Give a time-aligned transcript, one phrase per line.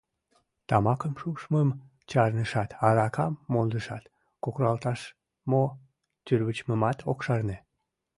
[0.67, 1.69] Тамакым шупшмым
[2.09, 4.03] чарнышат, аракам мондышат,
[4.43, 4.99] кокыралташ
[5.51, 5.63] мо,
[6.25, 7.57] тӱрвычмымат ок шарне.